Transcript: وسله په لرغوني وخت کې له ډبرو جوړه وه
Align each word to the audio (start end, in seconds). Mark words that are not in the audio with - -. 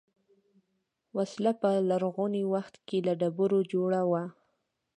وسله 1.17 1.51
په 1.61 1.69
لرغوني 1.89 2.43
وخت 2.53 2.75
کې 2.87 2.97
له 3.07 3.13
ډبرو 3.19 3.59
جوړه 3.71 4.01
وه 4.11 4.23